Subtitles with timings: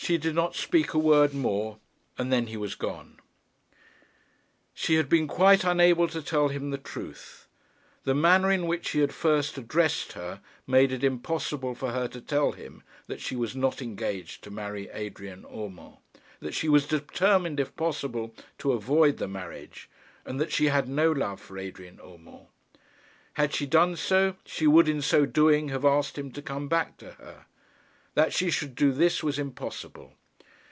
[0.03, 1.77] She did not speak a word more,
[2.17, 3.19] and then he was gone!
[4.73, 7.47] She had been quite unable to tell him the truth.
[8.03, 12.19] The manner in which he had first addressed her made it impossible for her to
[12.19, 15.97] tell him that she was not engaged to marry Adrian Urmand,
[16.39, 19.87] that she was determined, if possible, to avoid the marriage,
[20.25, 22.47] and that she had no love for Adrian Urmand.
[23.33, 26.97] Had she done so, she would in so doing have asked him to come back
[26.97, 27.45] to her.
[28.13, 30.15] That she should do this was impossible.